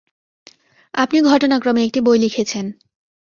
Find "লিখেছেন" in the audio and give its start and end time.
2.19-2.65